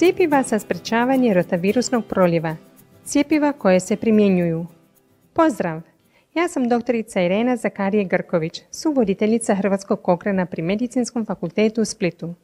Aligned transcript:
Cijepiva 0.00 0.42
za 0.42 0.58
sprečavanje 0.58 1.34
rotavirusnog 1.34 2.04
proljeva. 2.06 2.56
Cijepiva 3.04 3.52
koje 3.52 3.80
se 3.80 3.96
primjenjuju. 3.96 4.66
Pozdrav! 5.32 5.80
Ja 6.34 6.48
sam 6.48 6.68
doktorica 6.68 7.22
Irena 7.22 7.56
Zakarije 7.56 8.04
Grković, 8.04 8.62
suvoditeljica 8.70 9.54
Hrvatskog 9.54 10.02
kokrena 10.02 10.46
pri 10.46 10.62
Medicinskom 10.62 11.26
fakultetu 11.26 11.82
u 11.82 11.84
Splitu. 11.84 12.34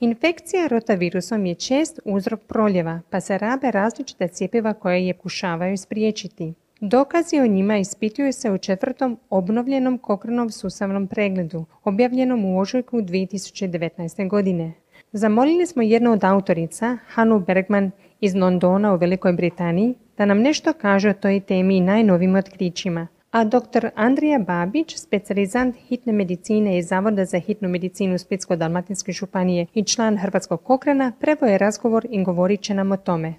Infekcija 0.00 0.66
rotavirusom 0.66 1.46
je 1.46 1.54
čest 1.54 2.00
uzrok 2.04 2.40
proljeva, 2.48 3.00
pa 3.10 3.20
se 3.20 3.38
rabe 3.38 3.70
različite 3.70 4.28
cijepiva 4.28 4.74
koje 4.74 5.06
je 5.06 5.12
kušavaju 5.12 5.76
spriječiti. 5.76 6.54
Dokazi 6.80 7.40
o 7.40 7.46
njima 7.46 7.76
ispituju 7.78 8.32
se 8.32 8.50
u 8.50 8.58
četvrtom 8.58 9.18
obnovljenom 9.30 9.98
kokrenom 9.98 10.50
sustavnom 10.50 11.06
pregledu, 11.06 11.64
objavljenom 11.84 12.44
u 12.44 12.58
ožujku 12.60 12.96
2019. 12.96 14.28
godine. 14.28 14.72
Zamolili 15.16 15.66
smo 15.66 15.82
jednu 15.82 16.12
od 16.12 16.24
autorica, 16.24 16.98
Hanu 17.06 17.40
Bergman 17.40 17.90
iz 18.20 18.34
Londona 18.34 18.94
u 18.94 18.96
Velikoj 18.96 19.32
Britaniji, 19.32 19.94
da 20.18 20.24
nam 20.24 20.38
nešto 20.38 20.72
kaže 20.72 21.10
o 21.10 21.14
toj 21.14 21.40
temi 21.40 21.76
i 21.76 21.80
najnovim 21.80 22.34
otkrićima. 22.34 23.06
A 23.30 23.44
dr. 23.44 23.88
Andrija 23.94 24.38
Babić, 24.38 24.96
specijalizant 24.96 25.76
hitne 25.88 26.12
medicine 26.12 26.78
iz 26.78 26.86
Zavoda 26.86 27.24
za 27.24 27.38
hitnu 27.38 27.68
medicinu 27.68 28.18
Splitsko-Dalmatinske 28.18 29.12
županije 29.12 29.66
i 29.74 29.84
član 29.84 30.18
Hrvatskog 30.18 30.62
kokrena, 30.62 31.12
prevo 31.20 31.46
je 31.46 31.58
razgovor 31.58 32.06
i 32.10 32.24
govorit 32.24 32.60
će 32.60 32.74
nam 32.74 32.92
o 32.92 32.96
tome. 32.96 33.34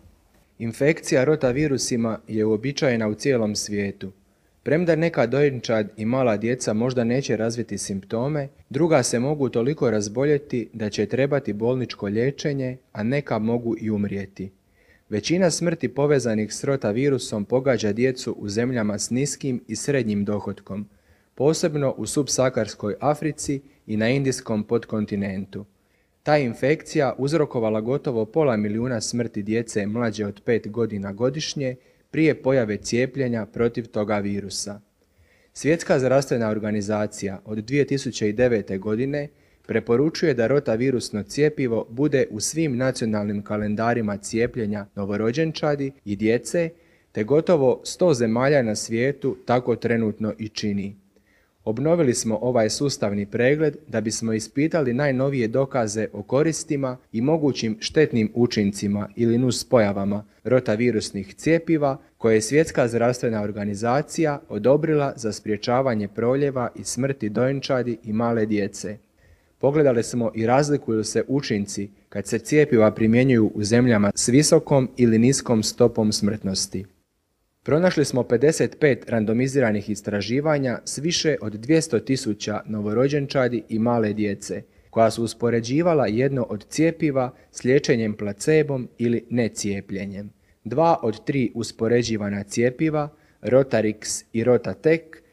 Infekcija 0.59 1.23
rotavirusima 1.23 2.19
je 2.27 2.45
uobičajena 2.45 3.07
u 3.07 3.13
cijelom 3.13 3.55
svijetu. 3.55 4.11
Premda 4.67 4.95
neka 4.95 5.25
dojenčad 5.25 5.89
i 5.97 6.05
mala 6.05 6.37
djeca 6.37 6.73
možda 6.73 7.03
neće 7.03 7.37
razviti 7.37 7.77
simptome, 7.77 8.47
druga 8.69 9.03
se 9.03 9.19
mogu 9.19 9.49
toliko 9.49 9.91
razboljeti 9.91 10.69
da 10.73 10.89
će 10.89 11.05
trebati 11.05 11.53
bolničko 11.53 12.05
liječenje, 12.05 12.77
a 12.91 13.03
neka 13.03 13.39
mogu 13.39 13.75
i 13.79 13.91
umrijeti. 13.91 14.51
Većina 15.09 15.51
smrti 15.51 15.87
povezanih 15.87 16.53
s 16.53 16.63
rotavirusom 16.63 17.45
pogađa 17.45 17.93
djecu 17.93 18.35
u 18.39 18.49
zemljama 18.49 18.99
s 18.99 19.09
niskim 19.09 19.63
i 19.67 19.75
srednjim 19.75 20.25
dohotkom, 20.25 20.89
posebno 21.35 21.93
u 21.97 22.05
subsakarskoj 22.05 22.95
Africi 22.99 23.61
i 23.85 23.97
na 23.97 24.09
indijskom 24.09 24.63
podkontinentu. 24.63 25.65
Ta 26.23 26.37
infekcija 26.37 27.15
uzrokovala 27.17 27.81
gotovo 27.81 28.25
pola 28.25 28.57
milijuna 28.57 29.01
smrti 29.01 29.43
djece 29.43 29.85
mlađe 29.85 30.25
od 30.25 30.41
5 30.45 30.69
godina 30.69 31.13
godišnje 31.13 31.75
prije 32.11 32.41
pojave 32.41 32.77
cijepljenja 32.77 33.45
protiv 33.45 33.87
toga 33.87 34.17
virusa. 34.17 34.81
Svjetska 35.53 35.99
zdravstvena 35.99 36.49
organizacija 36.49 37.41
od 37.45 37.57
2009. 37.57 38.79
godine 38.79 39.27
preporučuje 39.67 40.33
da 40.33 40.47
rotavirusno 40.47 41.23
cijepivo 41.23 41.87
bude 41.89 42.27
u 42.31 42.39
svim 42.39 42.77
nacionalnim 42.77 43.43
kalendarima 43.43 44.17
cijepljenja 44.17 44.85
novorođenčadi 44.95 45.91
i 46.05 46.15
djece, 46.15 46.69
te 47.11 47.23
gotovo 47.23 47.81
100 47.85 48.13
zemalja 48.13 48.61
na 48.61 48.75
svijetu 48.75 49.37
tako 49.45 49.75
trenutno 49.75 50.33
i 50.39 50.49
čini. 50.49 50.95
Obnovili 51.67 52.13
smo 52.13 52.39
ovaj 52.41 52.69
sustavni 52.69 53.25
pregled 53.25 53.77
da 53.87 54.01
bismo 54.01 54.33
ispitali 54.33 54.93
najnovije 54.93 55.47
dokaze 55.47 56.07
o 56.13 56.23
koristima 56.23 56.97
i 57.11 57.21
mogućim 57.21 57.77
štetnim 57.79 58.31
učincima 58.35 59.09
ili 59.15 59.37
nuspojavama 59.37 60.25
rotavirusnih 60.43 61.35
cijepiva 61.35 61.97
koje 62.17 62.35
je 62.35 62.41
Svjetska 62.41 62.87
zdravstvena 62.87 63.41
organizacija 63.41 64.39
odobrila 64.49 65.13
za 65.15 65.31
spriječavanje 65.31 66.07
proljeva 66.07 66.69
i 66.75 66.83
smrti 66.83 67.29
dojenčadi 67.29 67.97
i 68.03 68.13
male 68.13 68.45
djece. 68.45 68.97
Pogledali 69.59 70.03
smo 70.03 70.31
i 70.35 70.45
razlikuju 70.45 71.03
se 71.03 71.23
učinci 71.27 71.89
kad 72.09 72.27
se 72.27 72.39
cijepiva 72.39 72.91
primjenjuju 72.91 73.51
u 73.55 73.63
zemljama 73.63 74.11
s 74.15 74.27
visokom 74.27 74.89
ili 74.97 75.19
niskom 75.19 75.63
stopom 75.63 76.11
smrtnosti. 76.11 76.85
Pronašli 77.67 78.05
smo 78.05 78.23
55 78.23 78.97
randomiziranih 79.07 79.89
istraživanja 79.89 80.79
s 80.85 80.97
više 80.97 81.35
od 81.41 81.53
200 81.53 82.05
tisuća 82.05 82.61
novorođenčadi 82.65 83.63
i 83.69 83.79
male 83.79 84.13
djece, 84.13 84.61
koja 84.89 85.11
su 85.11 85.23
uspoređivala 85.23 86.07
jedno 86.07 86.43
od 86.49 86.65
cijepiva 86.69 87.33
s 87.51 87.63
liječenjem 87.63 88.13
placebom 88.13 88.89
ili 88.97 89.25
necijepljenjem. 89.29 90.29
Dva 90.63 90.99
od 91.03 91.25
tri 91.25 91.51
uspoređivana 91.55 92.43
cijepiva, 92.43 93.09
Rotarix 93.41 94.23
i 94.33 94.43
Rotatek, 94.43 95.23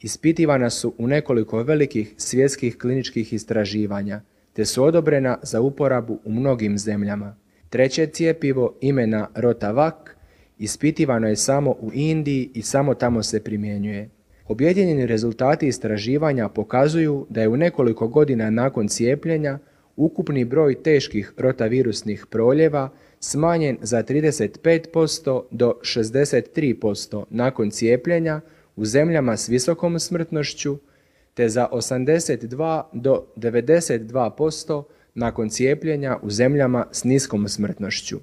ispitivana 0.00 0.70
su 0.70 0.94
u 0.98 1.06
nekoliko 1.06 1.62
velikih 1.62 2.14
svjetskih 2.16 2.78
kliničkih 2.78 3.32
istraživanja, 3.32 4.20
te 4.52 4.64
su 4.64 4.84
odobrena 4.84 5.38
za 5.42 5.60
uporabu 5.60 6.20
u 6.24 6.32
mnogim 6.32 6.78
zemljama. 6.78 7.36
Treće 7.70 8.06
cijepivo 8.06 8.78
imena 8.80 9.28
Rotavac 9.34 10.14
ispitivano 10.58 11.28
je 11.28 11.36
samo 11.36 11.70
u 11.70 11.90
Indiji 11.94 12.50
i 12.54 12.62
samo 12.62 12.94
tamo 12.94 13.22
se 13.22 13.44
primjenjuje. 13.44 14.10
Objedinjeni 14.48 15.06
rezultati 15.06 15.66
istraživanja 15.66 16.48
pokazuju 16.48 17.26
da 17.30 17.40
je 17.40 17.48
u 17.48 17.56
nekoliko 17.56 18.08
godina 18.08 18.50
nakon 18.50 18.88
cijepljenja 18.88 19.58
ukupni 19.96 20.44
broj 20.44 20.82
teških 20.82 21.32
rotavirusnih 21.36 22.26
proljeva 22.30 22.90
smanjen 23.20 23.78
za 23.82 24.02
35% 24.02 25.42
do 25.50 25.78
63% 25.82 27.24
nakon 27.30 27.70
cijepljenja 27.70 28.40
u 28.76 28.84
zemljama 28.84 29.36
s 29.36 29.48
visokom 29.48 29.98
smrtnošću, 29.98 30.78
te 31.34 31.48
za 31.48 31.68
82 31.72 32.82
do 32.92 33.26
92% 33.36 34.82
nakon 35.14 35.48
cijepljenja 35.48 36.18
u 36.22 36.30
zemljama 36.30 36.86
s 36.92 37.04
niskom 37.04 37.48
smrtnošću. 37.48 38.18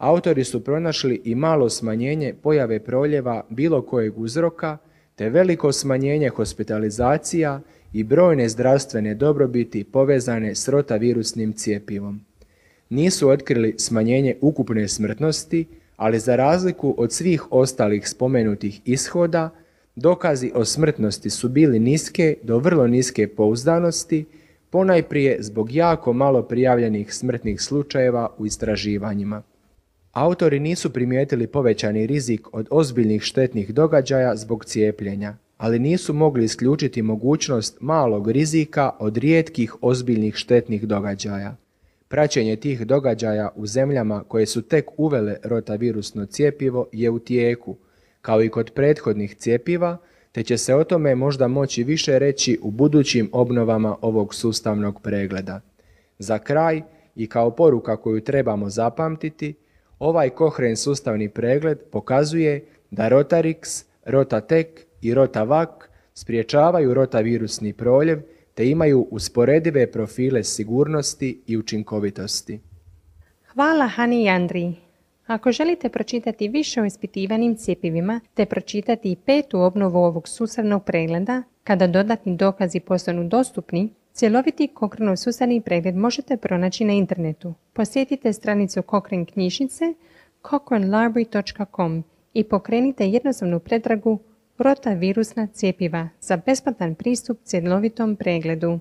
Autori 0.00 0.44
su 0.44 0.64
pronašli 0.64 1.20
i 1.24 1.34
malo 1.34 1.70
smanjenje 1.70 2.34
pojave 2.42 2.80
proljeva 2.80 3.44
bilo 3.48 3.82
kojeg 3.82 4.18
uzroka, 4.18 4.78
te 5.14 5.30
veliko 5.30 5.72
smanjenje 5.72 6.28
hospitalizacija 6.28 7.60
i 7.92 8.04
brojne 8.04 8.48
zdravstvene 8.48 9.14
dobrobiti 9.14 9.84
povezane 9.84 10.54
s 10.54 10.68
rotavirusnim 10.68 11.52
cijepivom. 11.52 12.20
Nisu 12.90 13.28
otkrili 13.28 13.74
smanjenje 13.78 14.36
ukupne 14.40 14.88
smrtnosti, 14.88 15.66
ali 15.96 16.18
za 16.18 16.36
razliku 16.36 16.94
od 16.98 17.12
svih 17.12 17.52
ostalih 17.52 18.08
spomenutih 18.08 18.80
ishoda, 18.84 19.50
dokazi 19.96 20.52
o 20.54 20.64
smrtnosti 20.64 21.30
su 21.30 21.48
bili 21.48 21.78
niske 21.78 22.34
do 22.42 22.58
vrlo 22.58 22.86
niske 22.86 23.28
pouzdanosti, 23.28 24.24
ponajprije 24.70 25.36
zbog 25.42 25.72
jako 25.72 26.12
malo 26.12 26.42
prijavljenih 26.42 27.14
smrtnih 27.14 27.60
slučajeva 27.60 28.34
u 28.38 28.46
istraživanjima. 28.46 29.42
Autori 30.12 30.60
nisu 30.60 30.92
primijetili 30.92 31.46
povećani 31.46 32.06
rizik 32.06 32.54
od 32.54 32.68
ozbiljnih 32.70 33.22
štetnih 33.22 33.74
događaja 33.74 34.36
zbog 34.36 34.64
cijepljenja, 34.64 35.36
ali 35.56 35.78
nisu 35.78 36.14
mogli 36.14 36.44
isključiti 36.44 37.02
mogućnost 37.02 37.76
malog 37.80 38.30
rizika 38.30 38.90
od 38.98 39.16
rijetkih 39.16 39.74
ozbiljnih 39.80 40.34
štetnih 40.34 40.86
događaja. 40.86 41.56
Praćenje 42.08 42.56
tih 42.56 42.86
događaja 42.86 43.48
u 43.56 43.66
zemljama 43.66 44.24
koje 44.28 44.46
su 44.46 44.62
tek 44.62 44.86
uvele 44.96 45.36
rotavirusno 45.44 46.26
cijepivo 46.26 46.86
je 46.92 47.10
u 47.10 47.18
tijeku, 47.18 47.76
kao 48.22 48.42
i 48.42 48.48
kod 48.48 48.70
prethodnih 48.70 49.36
cijepiva, 49.36 49.96
te 50.32 50.42
će 50.42 50.58
se 50.58 50.74
o 50.74 50.84
tome 50.84 51.14
možda 51.14 51.48
moći 51.48 51.84
više 51.84 52.18
reći 52.18 52.58
u 52.62 52.70
budućim 52.70 53.28
obnovama 53.32 53.96
ovog 54.00 54.34
sustavnog 54.34 55.00
pregleda. 55.02 55.60
Za 56.18 56.38
kraj 56.38 56.82
i 57.16 57.26
kao 57.26 57.50
poruka 57.50 57.96
koju 57.96 58.20
trebamo 58.20 58.70
zapamtiti, 58.70 59.54
Ovaj 60.00 60.30
kohren 60.30 60.76
sustavni 60.76 61.28
pregled 61.28 61.78
pokazuje 61.92 62.64
da 62.90 63.08
Rotarix, 63.08 63.84
Rotatek 64.04 64.86
i 65.00 65.14
Rotavac 65.14 65.68
spriječavaju 66.14 66.94
rotavirusni 66.94 67.72
proljev 67.72 68.20
te 68.54 68.68
imaju 68.70 69.06
usporedive 69.10 69.92
profile 69.92 70.44
sigurnosti 70.44 71.42
i 71.46 71.56
učinkovitosti. 71.56 72.60
Hvala 73.54 73.86
Hani 73.86 74.28
Andriji. 74.28 74.89
Ako 75.30 75.52
želite 75.52 75.88
pročitati 75.88 76.48
više 76.48 76.82
o 76.82 76.84
ispitivanim 76.84 77.56
cijepivima 77.56 78.20
te 78.34 78.46
pročitati 78.46 79.12
i 79.12 79.16
petu 79.16 79.60
obnovu 79.60 79.98
ovog 79.98 80.28
sustavnog 80.28 80.84
pregleda, 80.84 81.42
kada 81.64 81.86
dodatni 81.86 82.36
dokazi 82.36 82.80
postanu 82.80 83.28
dostupni, 83.28 83.88
Cjeloviti 84.14 84.68
Kochranov 84.68 85.16
sustavni 85.16 85.60
pregled 85.60 85.96
možete 85.96 86.36
pronaći 86.36 86.84
na 86.84 86.92
internetu. 86.92 87.54
Posjetite 87.72 88.32
stranicu 88.32 88.82
Cochrane 88.90 89.24
knjižnice 89.24 89.84
cochranelibrary.com 90.48 92.04
i 92.34 92.44
pokrenite 92.44 93.08
jednostavnu 93.08 93.60
pretragu 93.60 94.18
Rota 94.58 94.92
virusna 94.92 95.46
cijepiva 95.46 96.08
za 96.20 96.36
besplatan 96.46 96.94
pristup 96.94 97.38
cjelovitom 97.44 98.16
pregledu. 98.16 98.78